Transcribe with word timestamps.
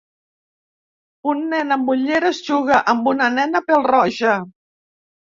Un 1.33 1.43
nen 1.49 1.75
amb 1.75 1.91
ulleres 1.93 2.39
juga 2.47 2.79
amb 2.93 3.09
una 3.11 3.27
nena 3.35 3.61
pèl-roja. 3.67 4.33